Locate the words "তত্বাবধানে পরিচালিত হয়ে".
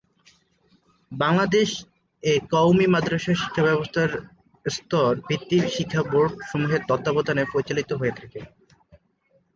6.89-8.17